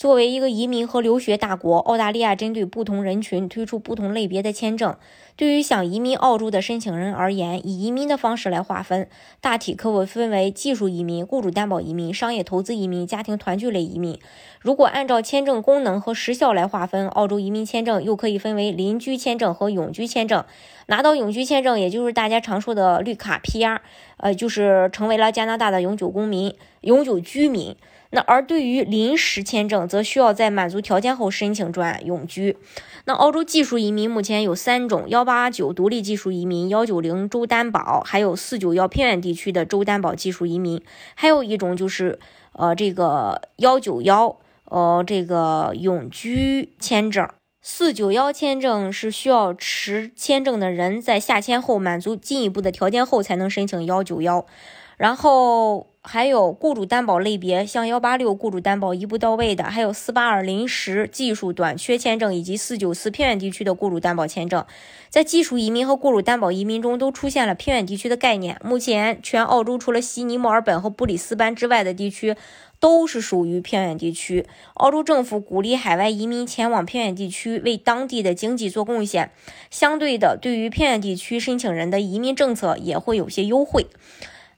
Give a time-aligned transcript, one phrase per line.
[0.00, 4.96] 作为一个移民和留学大国，澳大利亚针对不同人群推出不同类别的签证。
[5.36, 9.10] 对于想移民澳洲的申请人而言，以移民的方式来划分，
[9.42, 14.18] 大体可以分为技术移民、雇主担保移民、商业投资移民、家庭团聚类移民。
[14.58, 20.46] 如果按照签证功能和时效来划分，澳洲移民签证又可以分为邻居签证和永居签证。
[20.90, 23.78] 拿到永居签证，也就是大家常说的绿卡 PR，
[24.16, 27.76] 呃，就是成为了加拿大的永久公民、永久居民。
[28.10, 32.56] 那而对于临时签证，则需要在满足条件后申请转永居。
[33.04, 40.82] 那澳洲技术移民目前有三种：幺八九独立技术移民、幺九零州担保，还有四九幺偏远地区的州担保技术移民。
[41.14, 42.18] 还有一种就是
[42.54, 47.28] 呃这个幺九幺呃这个永居签证。
[47.62, 54.46] 四九幺签证是需要持签证的人在下签后满足进一步的条件后才能申请幺九幺。
[54.96, 64.64] 然后还有雇主担保类别，像幺八六雇主担保一步到位的，还有四八二临时技术短缺签证以及四九四偏远地区的雇主担保签证，
[65.10, 68.58] 在技术移民和雇主担保移民中都出现了偏远地区的概念。
[68.64, 72.34] 目前，全澳洲除了悉尼、墨尔本和布里斯班之外的地区
[72.80, 74.46] 都是属于偏远地区。
[74.74, 79.30] 澳洲政府鼓励海外移民前往偏远地区，为当地的经济做贡献。
[79.70, 83.86] 相对的，对于偏远地区申请人的移民政策也会有些优惠。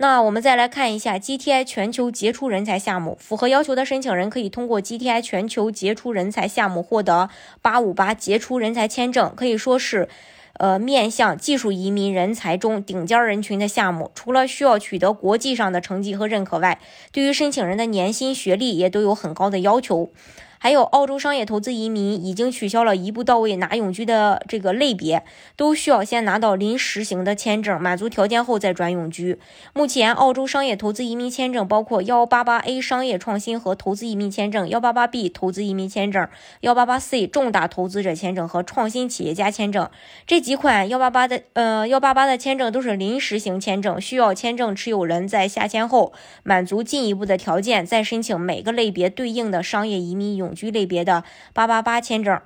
[0.00, 7.28] 那我们再来看一下 GTI 全球杰出人才项目，符合要求的申请人可以通过 GTI 全球杰出人才项目获得
[7.64, 10.08] 858杰出人才签证，可以说是，
[10.52, 14.12] 呃，面向技术移民人才中顶尖人群的项目。
[14.14, 16.78] 除了需要取得国际上的成绩和认可外，
[17.10, 20.12] 对于申请人的年薪、学历也都有很高的要求。
[20.58, 25.22] 还有澳洲商业投资移民已经取消了一步到位拿永居的这个类别，
[25.56, 29.38] 都需要先拿到临时型的签证，满足条件后再转永居。
[29.72, 36.26] 目前，澳洲商业投资移民签证包括幺八八 A 商业创新和投资移民签证、幺八八 B 投资移民签证、
[36.62, 39.88] 幺八八 C 重大投资者签证和创新企业家签证
[40.26, 46.12] 这几款幺八八的呃幺八八的签证都是临时型签证，需要签证持有人在下签后
[46.42, 50.47] 满足进一步的条件，再申请每个类别对应的商业移民永。
[50.48, 52.40] 永居类别的八八八签证，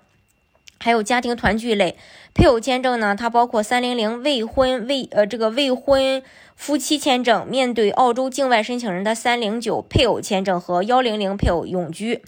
[0.81, 1.97] 还有家庭团聚类
[2.35, 3.15] 配偶签证呢？
[3.15, 6.21] 它包括三零零未婚未呃这个未婚
[6.57, 12.23] 夫妻签证，面对澳洲境外申请人的三零九配偶签证和幺零零配偶永居，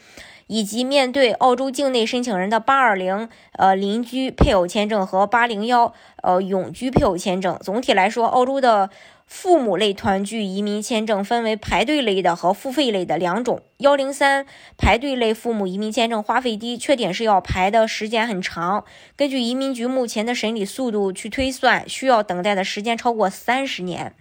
[0.46, 5.92] 以及面对澳洲境内申请人的八二零呃邻居配偶签证和八零幺
[6.22, 7.58] 呃永居配偶签证。
[7.60, 8.90] 总体来说，澳洲的。
[9.26, 13.62] 父母类团聚移民签证分为排队类的和付费类的两种。
[13.78, 14.46] 幺零三
[14.76, 18.84] 排队类父母移民签证花费低，缺点是要排的时间很长。
[19.16, 24.14] 根据移民局目前的审理速度去推算，需要等待的时间超过三十年。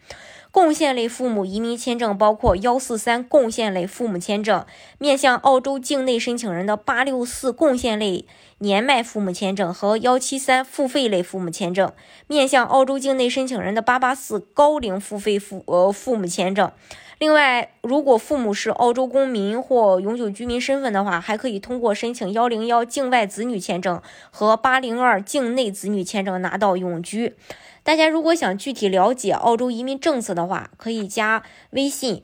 [0.52, 4.64] 贡献类父母移民签证包括幺四三贡献类父母签证，
[5.00, 8.26] 面向澳洲境内申请人的八六四贡献类
[8.64, 11.92] 年迈父母签证和幺七三付费类父母签证，
[12.28, 16.72] 面向澳洲境内申请人的八八四高龄付费父呃父母签证。
[17.20, 24.02] 另外，如果父母是澳洲公民或永久居民身份的话，还可以通过申请幺零幺境外子女签证
[24.32, 27.36] 和八零二境内子女签证拿到永居。
[27.84, 32.24] 大家如果想具体了解澳洲移民政策的话，可以加微信，